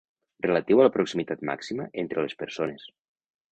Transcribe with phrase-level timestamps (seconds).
[0.45, 2.91] Relatiu a la proximitat màxima entre les persones.